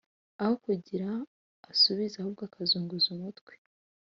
aho 0.41 0.53
kugira 0.65 1.09
asubize 1.71 2.15
ahubwo 2.19 2.41
akazunguza 2.45 3.07
umutwe 3.15 3.53